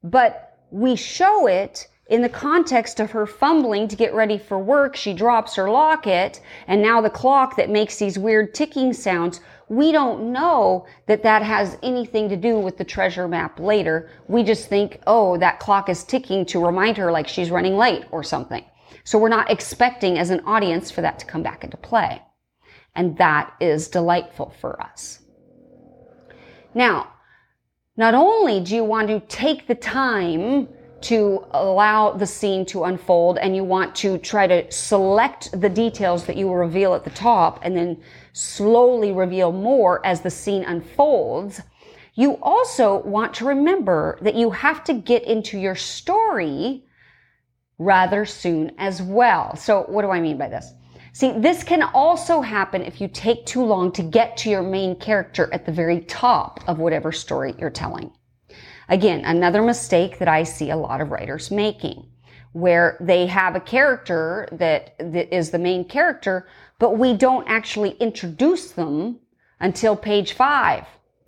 But 0.03 0.57
we 0.71 0.95
show 0.95 1.45
it 1.45 1.87
in 2.07 2.23
the 2.23 2.29
context 2.29 2.99
of 2.99 3.11
her 3.11 3.27
fumbling 3.27 3.87
to 3.87 3.95
get 3.95 4.15
ready 4.15 4.39
for 4.39 4.57
work, 4.57 4.95
she 4.95 5.13
drops 5.13 5.55
her 5.55 5.69
locket, 5.69 6.41
and 6.67 6.81
now 6.81 6.99
the 6.99 7.11
clock 7.11 7.57
that 7.57 7.69
makes 7.69 7.99
these 7.99 8.17
weird 8.17 8.55
ticking 8.55 8.91
sounds, 8.91 9.39
we 9.69 9.91
don't 9.91 10.31
know 10.31 10.85
that 11.07 11.23
that 11.23 11.43
has 11.43 11.77
anything 11.83 12.29
to 12.29 12.37
do 12.37 12.57
with 12.57 12.77
the 12.77 12.85
treasure 12.85 13.27
map 13.27 13.59
later. 13.59 14.09
We 14.27 14.43
just 14.43 14.69
think, 14.69 15.01
oh, 15.05 15.37
that 15.37 15.59
clock 15.59 15.89
is 15.89 16.03
ticking 16.03 16.45
to 16.47 16.65
remind 16.65 16.97
her 16.97 17.11
like 17.11 17.27
she's 17.27 17.51
running 17.51 17.75
late 17.75 18.05
or 18.11 18.23
something. 18.23 18.63
So 19.03 19.17
we're 19.17 19.29
not 19.29 19.51
expecting 19.51 20.17
as 20.17 20.29
an 20.29 20.41
audience 20.45 20.89
for 20.89 21.01
that 21.01 21.19
to 21.19 21.25
come 21.25 21.43
back 21.43 21.63
into 21.63 21.77
play. 21.77 22.21
And 22.95 23.17
that 23.17 23.53
is 23.59 23.89
delightful 23.89 24.53
for 24.59 24.81
us. 24.81 25.19
Now, 26.73 27.13
not 27.97 28.13
only 28.13 28.61
do 28.61 28.75
you 28.75 28.83
want 28.83 29.07
to 29.09 29.19
take 29.21 29.67
the 29.67 29.75
time 29.75 30.69
to 31.01 31.45
allow 31.51 32.11
the 32.11 32.25
scene 32.25 32.65
to 32.65 32.85
unfold 32.85 33.37
and 33.37 33.55
you 33.55 33.63
want 33.63 33.95
to 33.95 34.17
try 34.17 34.47
to 34.47 34.69
select 34.71 35.59
the 35.59 35.69
details 35.69 36.25
that 36.25 36.37
you 36.37 36.47
will 36.47 36.55
reveal 36.55 36.93
at 36.93 37.03
the 37.03 37.09
top 37.11 37.59
and 37.63 37.75
then 37.75 38.01
slowly 38.33 39.11
reveal 39.11 39.51
more 39.51 40.05
as 40.05 40.21
the 40.21 40.29
scene 40.29 40.63
unfolds, 40.63 41.61
you 42.15 42.37
also 42.41 42.99
want 43.03 43.33
to 43.35 43.45
remember 43.45 44.17
that 44.21 44.35
you 44.35 44.49
have 44.49 44.83
to 44.83 44.93
get 44.93 45.23
into 45.23 45.57
your 45.59 45.75
story 45.75 46.83
rather 47.77 48.25
soon 48.25 48.71
as 48.77 49.01
well. 49.01 49.55
So 49.55 49.83
what 49.83 50.01
do 50.01 50.09
I 50.09 50.19
mean 50.19 50.37
by 50.37 50.49
this? 50.49 50.73
See, 51.13 51.31
this 51.31 51.63
can 51.63 51.81
also 51.81 52.41
happen 52.41 52.81
if 52.81 53.01
you 53.01 53.07
take 53.07 53.45
too 53.45 53.63
long 53.63 53.91
to 53.93 54.03
get 54.03 54.37
to 54.37 54.49
your 54.49 54.61
main 54.61 54.95
character 54.95 55.49
at 55.51 55.65
the 55.65 55.71
very 55.71 56.01
top 56.01 56.59
of 56.67 56.79
whatever 56.79 57.11
story 57.11 57.55
you're 57.57 57.69
telling. 57.69 58.11
Again, 58.89 59.25
another 59.25 59.61
mistake 59.61 60.19
that 60.19 60.27
I 60.27 60.43
see 60.43 60.69
a 60.69 60.77
lot 60.77 61.01
of 61.01 61.11
writers 61.11 61.51
making 61.51 62.07
where 62.53 62.97
they 62.99 63.27
have 63.27 63.55
a 63.55 63.59
character 63.59 64.47
that, 64.51 64.95
that 64.97 65.35
is 65.35 65.51
the 65.51 65.59
main 65.59 65.85
character, 65.85 66.47
but 66.79 66.97
we 66.97 67.13
don't 67.13 67.47
actually 67.47 67.91
introduce 67.99 68.71
them 68.71 69.19
until 69.59 69.95
page 69.95 70.33
five 70.33 70.85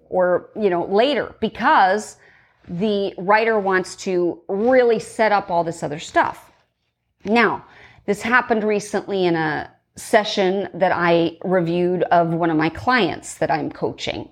or, 0.10 0.50
you 0.56 0.70
know, 0.70 0.86
later 0.86 1.36
because 1.40 2.18
the 2.68 3.14
writer 3.18 3.60
wants 3.60 3.96
to 3.96 4.42
really 4.48 5.00
set 5.00 5.32
up 5.32 5.52
all 5.52 5.64
this 5.64 5.84
other 5.84 6.00
stuff. 6.00 6.52
Now, 7.26 7.66
this 8.06 8.22
happened 8.22 8.64
recently 8.64 9.26
in 9.26 9.36
a 9.36 9.72
session 9.96 10.70
that 10.74 10.92
I 10.94 11.38
reviewed 11.44 12.04
of 12.04 12.30
one 12.30 12.50
of 12.50 12.58
my 12.58 12.70
clients 12.70 13.36
that 13.36 13.52
I'm 13.52 13.72
coaching 13.72 14.30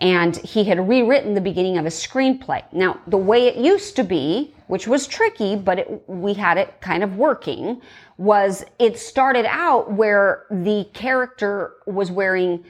and 0.00 0.36
he 0.38 0.64
had 0.64 0.88
rewritten 0.88 1.34
the 1.34 1.40
beginning 1.40 1.78
of 1.78 1.86
a 1.86 1.90
screenplay. 1.90 2.62
Now, 2.72 3.00
the 3.06 3.16
way 3.16 3.46
it 3.46 3.56
used 3.56 3.96
to 3.96 4.02
be, 4.02 4.52
which 4.66 4.88
was 4.88 5.06
tricky, 5.06 5.56
but 5.56 5.78
it, 5.78 6.02
we 6.08 6.34
had 6.34 6.58
it 6.58 6.80
kind 6.80 7.02
of 7.02 7.16
working, 7.16 7.80
was 8.18 8.64
it 8.78 8.98
started 8.98 9.46
out 9.46 9.92
where 9.92 10.46
the 10.50 10.88
character 10.94 11.74
was 11.86 12.10
wearing 12.10 12.64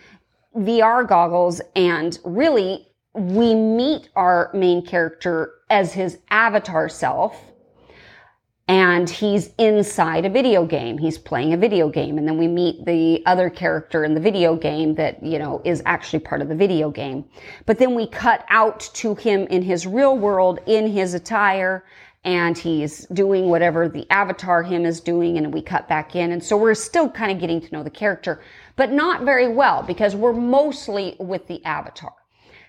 VR 0.56 1.06
goggles 1.08 1.60
and 1.74 2.18
really 2.24 2.86
we 3.14 3.54
meet 3.54 4.08
our 4.16 4.50
main 4.54 4.84
character 4.84 5.54
as 5.70 5.92
his 5.92 6.18
avatar 6.30 6.88
self 6.88 7.40
and 8.66 9.11
he's 9.11 9.50
inside 9.59 10.25
a 10.25 10.30
video 10.30 10.64
game. 10.64 10.97
He's 10.97 11.18
playing 11.18 11.52
a 11.52 11.56
video 11.56 11.90
game. 11.90 12.16
And 12.16 12.26
then 12.26 12.38
we 12.38 12.49
meet 12.49 12.87
the 12.87 13.23
other 13.26 13.50
character 13.50 14.04
in 14.04 14.14
the 14.14 14.21
video 14.21 14.56
game 14.56 14.94
that, 14.94 15.23
you 15.23 15.38
know, 15.38 15.61
is 15.64 15.83
actually 15.85 16.21
part 16.21 16.40
of 16.40 16.49
the 16.49 16.54
video 16.54 16.90
game. 16.90 17.26
But 17.66 17.78
then 17.78 17.94
we 17.94 18.06
cut 18.06 18.44
out 18.49 18.80
to 18.94 19.14
him 19.16 19.47
in 19.49 19.62
his 19.62 19.87
real 19.87 20.16
world, 20.16 20.61
in 20.66 20.87
his 20.87 21.12
attire, 21.12 21.85
and 22.25 22.56
he's 22.56 23.04
doing 23.09 23.50
whatever 23.50 23.87
the 23.87 24.11
avatar 24.11 24.62
him 24.62 24.87
is 24.87 24.99
doing, 24.99 25.37
and 25.37 25.52
we 25.52 25.61
cut 25.61 25.87
back 25.87 26.16
in. 26.16 26.33
And 26.33 26.42
so 26.42 26.56
we're 26.56 26.75
still 26.75 27.11
kind 27.11 27.30
of 27.30 27.38
getting 27.38 27.61
to 27.61 27.71
know 27.71 27.83
the 27.83 27.90
character, 27.90 28.40
but 28.76 28.90
not 28.90 29.25
very 29.25 29.49
well 29.49 29.83
because 29.83 30.16
we're 30.16 30.33
mostly 30.33 31.16
with 31.18 31.47
the 31.49 31.62
avatar. 31.66 32.14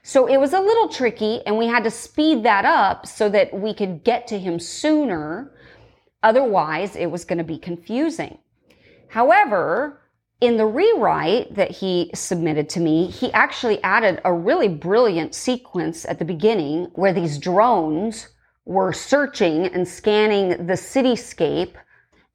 So 0.04 0.28
it 0.28 0.38
was 0.38 0.52
a 0.52 0.60
little 0.60 0.90
tricky, 0.90 1.42
and 1.48 1.58
we 1.58 1.68
had 1.68 1.86
to 1.86 1.90
speed 1.90 2.44
that 2.44 2.66
up 2.66 3.08
so 3.08 3.30
that 3.30 3.54
we 3.58 3.74
could 3.74 4.04
get 4.04 4.28
to 4.28 4.38
him 4.38 4.60
sooner 4.60 5.54
Otherwise, 6.26 6.96
it 6.96 7.06
was 7.06 7.24
going 7.24 7.38
to 7.38 7.44
be 7.44 7.60
confusing. 7.60 8.40
However, 9.10 10.02
in 10.42 10.58
the 10.58 10.66
rewrite 10.66 11.54
that 11.54 11.70
he 11.70 12.10
submitted 12.16 12.68
to 12.70 12.80
me, 12.80 13.12
he 13.12 13.32
actually 13.32 13.82
added 13.84 14.22
a 14.26 14.34
really 14.34 14.68
brilliant 14.68 15.36
sequence 15.36 16.04
at 16.04 16.18
the 16.18 16.26
beginning 16.26 16.86
where 16.96 17.14
these 17.14 17.38
drones 17.38 18.30
were 18.66 18.92
searching 18.92 19.68
and 19.68 19.88
scanning 19.88 20.50
the 20.66 20.74
cityscape. 20.74 21.76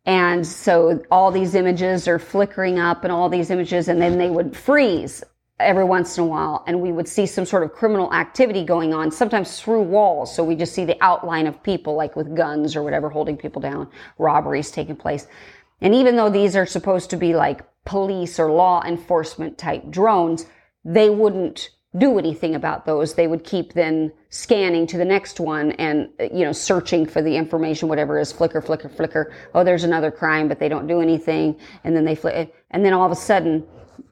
And 0.06 0.46
so 0.46 1.02
all 1.10 1.32
these 1.32 1.56
images 1.56 2.06
are 2.06 2.20
flickering 2.20 2.78
up 2.78 3.02
and 3.02 3.12
all 3.12 3.28
these 3.28 3.50
images, 3.50 3.88
and 3.88 4.00
then 4.00 4.18
they 4.18 4.30
would 4.30 4.56
freeze 4.56 5.24
every 5.60 5.84
once 5.84 6.18
in 6.18 6.24
a 6.24 6.26
while 6.26 6.64
and 6.66 6.80
we 6.80 6.92
would 6.92 7.08
see 7.08 7.26
some 7.26 7.44
sort 7.44 7.62
of 7.62 7.72
criminal 7.72 8.12
activity 8.12 8.64
going 8.64 8.94
on, 8.94 9.10
sometimes 9.10 9.60
through 9.60 9.82
walls. 9.82 10.34
So 10.34 10.42
we 10.42 10.56
just 10.56 10.74
see 10.74 10.84
the 10.84 10.96
outline 11.02 11.46
of 11.46 11.62
people 11.62 11.94
like 11.94 12.16
with 12.16 12.34
guns 12.34 12.76
or 12.76 12.82
whatever 12.82 13.08
holding 13.08 13.36
people 13.36 13.60
down, 13.60 13.88
robberies 14.18 14.70
taking 14.70 14.96
place. 14.96 15.26
And 15.80 15.94
even 15.94 16.16
though 16.16 16.30
these 16.30 16.56
are 16.56 16.66
supposed 16.66 17.10
to 17.10 17.16
be 17.16 17.34
like 17.34 17.62
police 17.84 18.38
or 18.38 18.50
law 18.50 18.82
enforcement 18.84 19.56
type 19.58 19.88
drones, 19.90 20.46
they 20.84 21.10
wouldn't 21.10 21.70
do 21.98 22.18
anything 22.18 22.54
about 22.54 22.86
those. 22.86 23.14
They 23.14 23.26
would 23.26 23.42
keep 23.42 23.72
then 23.72 24.12
scanning 24.28 24.86
to 24.88 24.96
the 24.96 25.04
next 25.04 25.40
one 25.40 25.72
and, 25.72 26.08
you 26.20 26.44
know, 26.44 26.52
searching 26.52 27.04
for 27.04 27.20
the 27.20 27.34
information, 27.34 27.88
whatever 27.88 28.18
is 28.20 28.30
flicker, 28.30 28.62
flicker, 28.62 28.88
flicker. 28.88 29.32
Oh, 29.54 29.64
there's 29.64 29.82
another 29.82 30.10
crime, 30.12 30.46
but 30.46 30.60
they 30.60 30.68
don't 30.68 30.86
do 30.86 31.00
anything. 31.00 31.58
And 31.82 31.96
then 31.96 32.04
they 32.04 32.14
flick, 32.14 32.54
and 32.70 32.84
then 32.84 32.92
all 32.92 33.06
of 33.06 33.10
a 33.10 33.16
sudden 33.16 33.66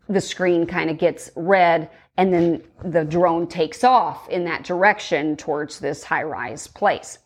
the 0.08 0.20
screen 0.20 0.66
kind 0.66 0.90
of 0.90 0.98
gets 0.98 1.30
red 1.36 1.90
and 2.16 2.34
then 2.34 2.62
the 2.84 3.04
drone 3.04 3.46
takes 3.46 3.84
off 3.84 4.28
in 4.28 4.44
that 4.44 4.64
direction 4.64 5.36
towards 5.36 5.78
this 5.78 6.02
high 6.02 6.24
rise 6.24 6.66
place. 6.66 7.18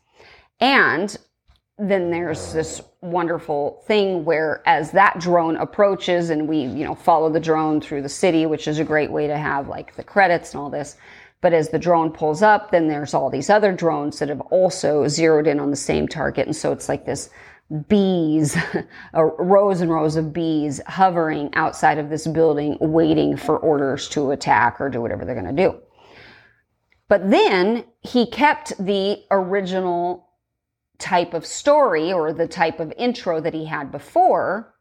And 0.60 1.16
then 1.78 2.10
there's 2.10 2.52
this 2.52 2.82
wonderful 3.00 3.82
thing 3.86 4.24
where 4.24 4.62
as 4.66 4.92
that 4.92 5.18
drone 5.18 5.56
approaches 5.56 6.30
and 6.30 6.46
we, 6.46 6.58
you 6.58 6.84
know, 6.84 6.94
follow 6.94 7.30
the 7.30 7.40
drone 7.40 7.80
through 7.80 8.02
the 8.02 8.08
city, 8.08 8.44
which 8.44 8.68
is 8.68 8.78
a 8.78 8.84
great 8.84 9.10
way 9.10 9.26
to 9.26 9.36
have 9.36 9.66
like 9.66 9.96
the 9.96 10.04
credits 10.04 10.52
and 10.52 10.60
all 10.60 10.70
this. 10.70 10.96
But 11.40 11.52
as 11.52 11.70
the 11.70 11.78
drone 11.78 12.12
pulls 12.12 12.42
up, 12.42 12.70
then 12.70 12.86
there's 12.86 13.14
all 13.14 13.30
these 13.30 13.50
other 13.50 13.72
drones 13.72 14.18
that 14.18 14.28
have 14.28 14.42
also 14.42 15.08
zeroed 15.08 15.46
in 15.46 15.58
on 15.58 15.70
the 15.70 15.76
same 15.76 16.06
target. 16.06 16.46
And 16.46 16.54
so 16.54 16.70
it's 16.70 16.88
like 16.88 17.04
this 17.06 17.30
bees, 17.88 18.56
rows 19.14 19.80
and 19.80 19.90
rows 19.90 20.16
of 20.16 20.32
bees 20.32 20.80
hovering 20.86 21.50
outside 21.54 21.98
of 21.98 22.10
this 22.10 22.26
building 22.26 22.76
waiting 22.80 23.36
for 23.36 23.58
orders 23.58 24.08
to 24.10 24.32
attack 24.32 24.80
or 24.80 24.88
do 24.88 25.00
whatever 25.00 25.24
they're 25.24 25.40
going 25.40 25.56
to 25.56 25.68
do. 25.68 25.78
But 27.08 27.30
then 27.30 27.84
he 28.00 28.26
kept 28.26 28.76
the 28.84 29.22
original 29.30 30.28
type 30.98 31.34
of 31.34 31.44
story 31.44 32.12
or 32.12 32.32
the 32.32 32.46
type 32.46 32.80
of 32.80 32.92
intro 32.96 33.40
that 33.40 33.54
he 33.54 33.64
had 33.64 33.90
before, 33.90 34.74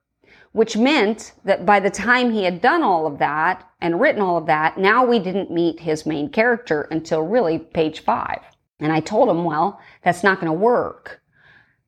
which 0.51 0.77
meant 0.77 1.33
that 1.45 1.65
by 1.65 1.79
the 1.79 1.89
time 1.89 2.31
he 2.31 2.43
had 2.43 2.61
done 2.61 2.83
all 2.83 3.07
of 3.07 3.17
that 3.19 3.67
and 3.79 3.99
written 3.99 4.21
all 4.21 4.37
of 4.37 4.45
that, 4.45 4.77
now 4.77 5.05
we 5.05 5.19
didn't 5.19 5.51
meet 5.51 5.79
his 5.79 6.05
main 6.05 6.29
character 6.29 6.83
until 6.91 7.21
really 7.21 7.57
page 7.57 8.01
five. 8.01 8.41
And 8.79 8.91
I 8.91 8.99
told 8.99 9.29
him, 9.29 9.43
well, 9.43 9.79
that's 10.03 10.23
not 10.23 10.39
going 10.39 10.51
to 10.51 10.57
work 10.57 11.20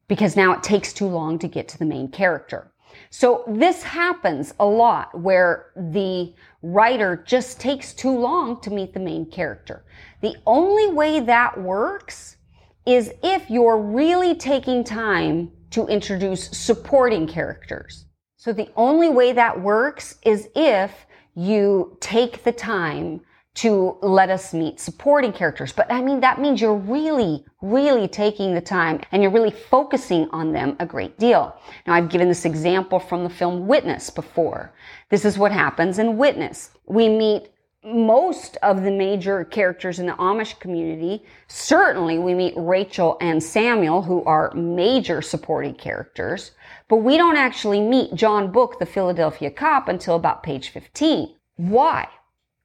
because 0.07 0.35
now 0.35 0.53
it 0.53 0.63
takes 0.63 0.93
too 0.93 1.07
long 1.07 1.39
to 1.39 1.47
get 1.47 1.67
to 1.69 1.79
the 1.79 1.85
main 1.85 2.09
character. 2.09 2.71
So 3.09 3.43
this 3.47 3.83
happens 3.83 4.53
a 4.59 4.65
lot 4.65 5.19
where 5.19 5.71
the 5.75 6.33
writer 6.61 7.23
just 7.25 7.59
takes 7.59 7.93
too 7.93 8.15
long 8.17 8.61
to 8.61 8.69
meet 8.69 8.93
the 8.93 8.99
main 8.99 9.25
character. 9.29 9.85
The 10.21 10.35
only 10.45 10.87
way 10.91 11.19
that 11.19 11.59
works 11.59 12.37
is 12.85 13.13
if 13.23 13.49
you're 13.49 13.79
really 13.79 14.35
taking 14.35 14.83
time 14.83 15.51
to 15.71 15.87
introduce 15.87 16.49
supporting 16.49 17.27
characters. 17.27 18.05
So 18.35 18.53
the 18.53 18.69
only 18.75 19.09
way 19.09 19.31
that 19.33 19.59
works 19.59 20.17
is 20.23 20.49
if 20.55 20.91
you 21.35 21.97
take 21.99 22.43
the 22.43 22.51
time 22.51 23.21
to 23.55 23.97
let 24.01 24.29
us 24.29 24.53
meet 24.53 24.79
supporting 24.79 25.31
characters. 25.31 25.71
But 25.71 25.91
I 25.91 26.01
mean, 26.01 26.19
that 26.21 26.41
means 26.41 26.59
you're 26.59 26.73
really, 26.73 27.45
really 27.61 28.07
taking 28.07 28.53
the 28.53 28.61
time 28.61 29.01
and 29.11 29.21
you're 29.21 29.31
really 29.31 29.51
focusing 29.51 30.27
on 30.31 30.51
them 30.51 30.75
a 30.79 30.85
great 30.85 31.19
deal. 31.19 31.55
Now, 31.85 31.93
I've 31.93 32.09
given 32.09 32.27
this 32.27 32.45
example 32.45 32.99
from 32.99 33.23
the 33.23 33.29
film 33.29 33.67
Witness 33.67 34.09
before. 34.09 34.73
This 35.09 35.23
is 35.23 35.37
what 35.37 35.51
happens 35.51 35.99
in 35.99 36.17
Witness. 36.17 36.71
We 36.87 37.09
meet 37.09 37.49
most 37.85 38.57
of 38.63 38.81
the 38.83 38.91
major 38.91 39.43
characters 39.43 39.99
in 39.99 40.05
the 40.05 40.13
Amish 40.13 40.57
community. 40.59 41.23
Certainly 41.47 42.19
we 42.19 42.33
meet 42.33 42.53
Rachel 42.55 43.17
and 43.19 43.43
Samuel, 43.43 44.01
who 44.01 44.23
are 44.23 44.53
major 44.53 45.21
supporting 45.21 45.75
characters, 45.75 46.51
but 46.87 46.97
we 46.97 47.17
don't 47.17 47.37
actually 47.37 47.81
meet 47.81 48.15
John 48.15 48.51
Book, 48.51 48.79
the 48.79 48.85
Philadelphia 48.85 49.51
cop, 49.51 49.89
until 49.89 50.15
about 50.15 50.43
page 50.43 50.69
15. 50.69 51.35
Why? 51.57 52.07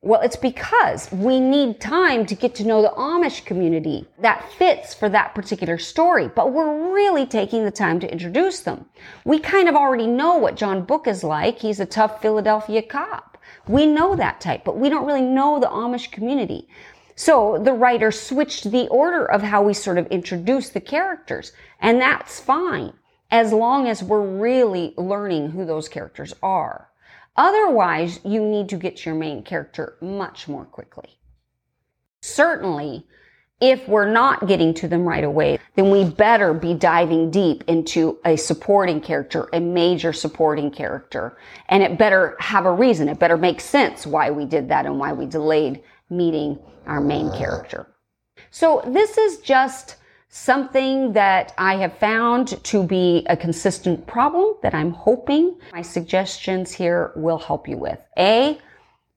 Well, 0.08 0.22
it's 0.22 0.36
because 0.36 1.12
we 1.12 1.38
need 1.38 1.82
time 1.82 2.24
to 2.24 2.34
get 2.34 2.54
to 2.54 2.66
know 2.66 2.80
the 2.80 2.94
Amish 2.96 3.44
community 3.44 4.06
that 4.20 4.50
fits 4.52 4.94
for 4.94 5.10
that 5.10 5.34
particular 5.34 5.76
story, 5.76 6.28
but 6.28 6.50
we're 6.50 6.94
really 6.94 7.26
taking 7.26 7.62
the 7.62 7.70
time 7.70 8.00
to 8.00 8.10
introduce 8.10 8.60
them. 8.60 8.86
We 9.26 9.38
kind 9.38 9.68
of 9.68 9.74
already 9.74 10.06
know 10.06 10.38
what 10.38 10.56
John 10.56 10.86
Book 10.86 11.06
is 11.06 11.22
like. 11.22 11.58
He's 11.58 11.78
a 11.78 11.84
tough 11.84 12.22
Philadelphia 12.22 12.80
cop. 12.80 13.36
We 13.66 13.84
know 13.84 14.16
that 14.16 14.40
type, 14.40 14.64
but 14.64 14.78
we 14.78 14.88
don't 14.88 15.04
really 15.04 15.20
know 15.20 15.60
the 15.60 15.66
Amish 15.66 16.10
community. 16.10 16.68
So 17.14 17.60
the 17.62 17.74
writer 17.74 18.10
switched 18.10 18.70
the 18.70 18.88
order 18.88 19.26
of 19.26 19.42
how 19.42 19.62
we 19.62 19.74
sort 19.74 19.98
of 19.98 20.06
introduce 20.06 20.70
the 20.70 20.80
characters, 20.80 21.52
and 21.82 22.00
that's 22.00 22.40
fine 22.40 22.94
as 23.30 23.52
long 23.52 23.86
as 23.86 24.02
we're 24.02 24.26
really 24.26 24.94
learning 24.96 25.50
who 25.50 25.66
those 25.66 25.86
characters 25.86 26.32
are. 26.42 26.88
Otherwise, 27.38 28.18
you 28.24 28.44
need 28.44 28.68
to 28.68 28.76
get 28.76 29.06
your 29.06 29.14
main 29.14 29.44
character 29.44 29.96
much 30.00 30.48
more 30.48 30.64
quickly. 30.64 31.08
Certainly, 32.20 33.06
if 33.60 33.86
we're 33.88 34.10
not 34.10 34.48
getting 34.48 34.74
to 34.74 34.88
them 34.88 35.08
right 35.08 35.22
away, 35.22 35.60
then 35.76 35.90
we 35.90 36.04
better 36.04 36.52
be 36.52 36.74
diving 36.74 37.30
deep 37.30 37.62
into 37.68 38.18
a 38.24 38.36
supporting 38.36 39.00
character, 39.00 39.48
a 39.52 39.60
major 39.60 40.12
supporting 40.12 40.68
character. 40.68 41.38
And 41.68 41.80
it 41.80 41.96
better 41.96 42.36
have 42.40 42.66
a 42.66 42.72
reason. 42.72 43.08
It 43.08 43.20
better 43.20 43.36
make 43.36 43.60
sense 43.60 44.04
why 44.04 44.32
we 44.32 44.44
did 44.44 44.68
that 44.68 44.84
and 44.84 44.98
why 44.98 45.12
we 45.12 45.26
delayed 45.26 45.82
meeting 46.10 46.58
our 46.86 47.00
main 47.00 47.30
character. 47.30 47.94
So 48.50 48.82
this 48.84 49.16
is 49.16 49.38
just 49.38 49.94
something 50.38 51.12
that 51.12 51.52
I 51.58 51.76
have 51.76 51.98
found 51.98 52.62
to 52.64 52.82
be 52.82 53.26
a 53.28 53.36
consistent 53.36 54.06
problem 54.06 54.54
that 54.62 54.74
I'm 54.74 54.92
hoping 54.92 55.56
my 55.72 55.82
suggestions 55.82 56.72
here 56.72 57.12
will 57.16 57.38
help 57.38 57.68
you 57.68 57.76
with. 57.76 57.98
A, 58.16 58.58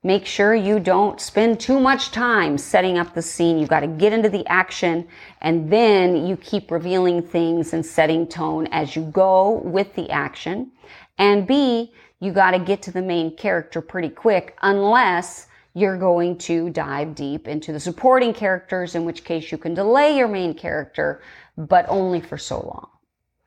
make 0.03 0.25
sure 0.25 0.55
you 0.55 0.79
don't 0.79 1.21
spend 1.21 1.59
too 1.59 1.79
much 1.79 2.11
time 2.11 2.57
setting 2.57 2.97
up 2.97 3.13
the 3.13 3.21
scene. 3.21 3.59
You've 3.59 3.69
got 3.69 3.81
to 3.81 3.87
get 3.87 4.13
into 4.13 4.29
the 4.29 4.45
action 4.47 5.07
and 5.41 5.71
then 5.71 6.25
you 6.25 6.35
keep 6.37 6.71
revealing 6.71 7.21
things 7.21 7.73
and 7.73 7.85
setting 7.85 8.27
tone 8.27 8.67
as 8.71 8.95
you 8.95 9.03
go 9.03 9.61
with 9.63 9.93
the 9.95 10.09
action. 10.09 10.71
And 11.19 11.45
B, 11.45 11.93
you 12.19 12.31
got 12.31 12.51
to 12.51 12.59
get 12.59 12.81
to 12.83 12.91
the 12.91 13.01
main 13.01 13.37
character 13.37 13.79
pretty 13.79 14.09
quick 14.09 14.57
unless 14.63 15.47
you're 15.73 15.97
going 15.97 16.37
to 16.37 16.69
dive 16.69 17.15
deep 17.15 17.47
into 17.47 17.71
the 17.71 17.79
supporting 17.79 18.33
characters, 18.33 18.95
in 18.95 19.05
which 19.05 19.23
case 19.23 19.51
you 19.51 19.57
can 19.57 19.73
delay 19.73 20.17
your 20.17 20.27
main 20.27 20.53
character, 20.53 21.21
but 21.57 21.85
only 21.87 22.19
for 22.19 22.37
so 22.37 22.59
long. 22.59 22.87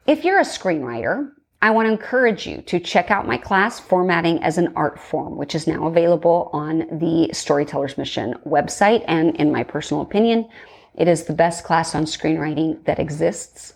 If 0.06 0.24
you're 0.24 0.40
a 0.40 0.44
screenwriter, 0.44 1.30
I 1.62 1.70
want 1.70 1.86
to 1.86 1.92
encourage 1.92 2.46
you 2.46 2.60
to 2.62 2.78
check 2.78 3.10
out 3.10 3.26
my 3.26 3.38
class, 3.38 3.80
Formatting 3.80 4.42
as 4.42 4.58
an 4.58 4.72
Art 4.76 5.00
Form, 5.00 5.36
which 5.36 5.54
is 5.54 5.66
now 5.66 5.86
available 5.86 6.50
on 6.52 6.80
the 6.98 7.30
Storyteller's 7.32 7.96
Mission 7.96 8.34
website. 8.46 9.02
And 9.08 9.34
in 9.36 9.50
my 9.50 9.64
personal 9.64 10.02
opinion, 10.02 10.46
it 10.94 11.08
is 11.08 11.24
the 11.24 11.32
best 11.32 11.64
class 11.64 11.94
on 11.94 12.04
screenwriting 12.04 12.84
that 12.84 12.98
exists. 12.98 13.74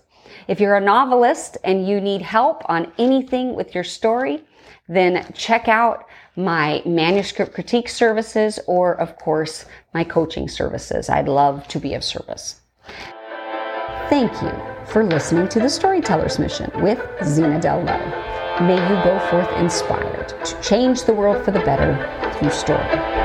If 0.48 0.60
you're 0.60 0.76
a 0.76 0.80
novelist 0.80 1.58
and 1.62 1.86
you 1.86 2.00
need 2.00 2.22
help 2.22 2.62
on 2.70 2.90
anything 2.96 3.54
with 3.54 3.74
your 3.74 3.84
story, 3.84 4.42
then 4.88 5.30
check 5.34 5.68
out 5.68 6.06
my 6.36 6.80
manuscript 6.86 7.52
critique 7.52 7.90
services 7.90 8.58
or, 8.66 8.94
of 8.94 9.18
course, 9.18 9.66
my 9.92 10.04
coaching 10.04 10.48
services. 10.48 11.10
I'd 11.10 11.28
love 11.28 11.68
to 11.68 11.78
be 11.78 11.92
of 11.92 12.02
service. 12.02 12.62
Thank 14.08 14.32
you 14.40 14.52
for 14.86 15.04
listening 15.04 15.48
to 15.50 15.60
the 15.60 15.68
Storyteller's 15.68 16.38
Mission 16.38 16.70
with 16.80 16.98
Zena 17.22 17.60
Dell 17.60 17.82
May 18.62 18.74
you 18.74 19.04
go 19.04 19.18
forth 19.28 19.52
inspired 19.58 20.28
to 20.46 20.62
change 20.62 21.04
the 21.04 21.12
world 21.12 21.44
for 21.44 21.50
the 21.50 21.60
better 21.60 21.92
through 22.38 22.50
story. 22.50 23.17